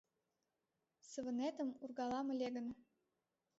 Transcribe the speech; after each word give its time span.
Сывынетым 1.09 1.69
ургалам 1.83 2.27
ыле 2.33 2.47
гын 2.55 2.67